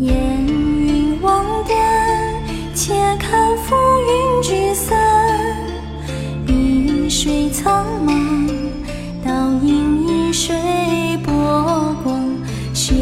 [0.00, 0.14] 烟
[0.46, 1.74] 云望断，
[2.74, 4.94] 且看浮云聚散，
[6.46, 8.12] 碧水苍茫，
[9.24, 9.32] 倒
[9.62, 10.54] 映一水
[11.24, 12.22] 波光，
[12.74, 12.94] 血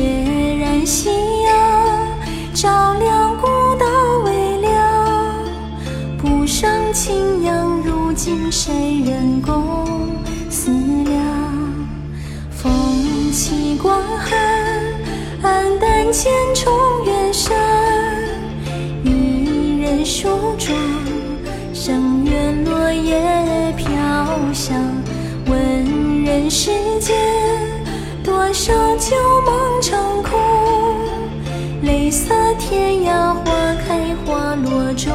[0.60, 1.10] 染夕
[1.42, 2.06] 阳，
[2.54, 3.86] 照亮古道
[4.24, 5.34] 微凉，
[6.16, 9.64] 不胜清扬，如今谁人共
[10.48, 11.20] 思量，
[12.52, 14.53] 风起广寒。
[16.12, 16.72] 千重
[17.06, 17.56] 远山，
[19.02, 20.76] 渔人梳妆，
[21.74, 23.88] 声月落叶飘
[24.52, 24.76] 香。
[25.46, 27.16] 问人世间，
[28.22, 30.38] 多少旧梦成空？
[31.82, 34.92] 泪洒天涯，花开花落。
[34.94, 35.12] 中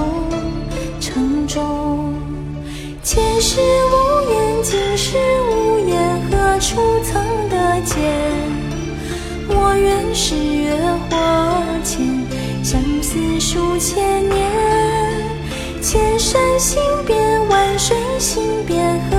[0.99, 2.13] 城中，
[3.01, 5.17] 前世无言，今世
[5.49, 6.21] 无言。
[6.29, 7.95] 何处曾得见？
[9.47, 10.58] 我愿是。
[13.51, 14.47] 数千年
[15.81, 19.18] 千山行遍万水行遍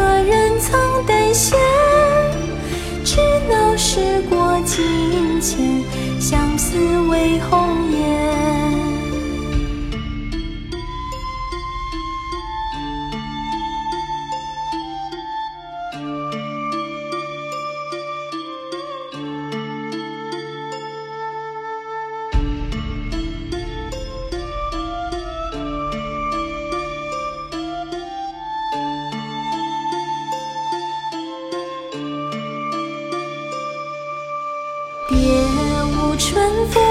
[36.21, 36.39] 春
[36.69, 36.90] 风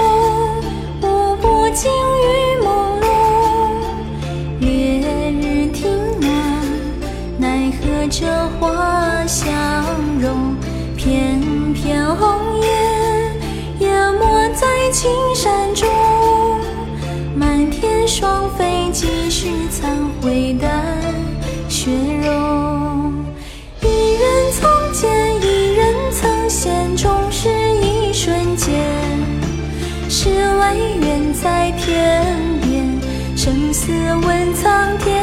[31.00, 32.24] 远在天
[32.62, 33.00] 边，
[33.36, 33.92] 生死
[34.22, 35.22] 问苍天。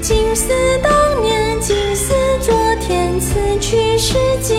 [0.00, 0.52] 今思
[0.82, 4.57] 当年，今思昨天，此去世间。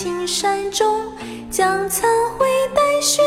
[0.00, 1.12] 青山中
[1.50, 2.08] 将残
[2.38, 3.20] 灰白雪